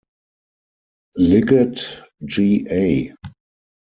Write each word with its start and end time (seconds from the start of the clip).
Liggett, 1.17 2.03
G. 2.25 2.65
A. 2.71 3.13